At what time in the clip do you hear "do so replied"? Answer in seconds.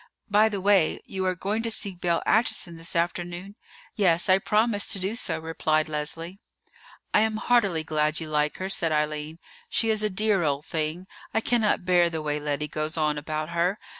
4.99-5.87